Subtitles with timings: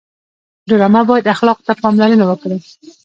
[0.69, 2.57] ډرامه باید اخلاقو ته پاملرنه وکړي